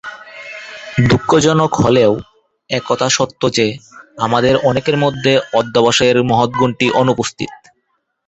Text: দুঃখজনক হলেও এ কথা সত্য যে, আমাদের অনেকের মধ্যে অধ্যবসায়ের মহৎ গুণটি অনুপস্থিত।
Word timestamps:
দুঃখজনক 1.09 1.71
হলেও 1.75 2.11
এ 2.69 2.79
কথা 2.87 3.07
সত্য 3.09 3.41
যে, 3.49 3.67
আমাদের 4.17 4.53
অনেকের 4.69 4.97
মধ্যে 4.97 5.31
অধ্যবসায়ের 5.59 6.17
মহৎ 6.23 6.51
গুণটি 6.51 6.87
অনুপস্থিত। 7.01 7.51